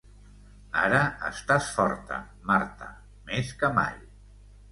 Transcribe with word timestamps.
Ara 0.83 1.01
estàs 1.27 1.67
forta, 1.75 2.17
Marta, 2.51 2.89
més 3.29 3.55
que 3.61 3.73
mai. 3.79 3.95